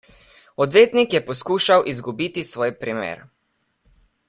Odvetnik 0.63 1.13
je 1.17 1.21
poskušal 1.27 1.85
izgubiti 1.93 2.45
svoj 2.53 2.73
primer. 2.85 3.23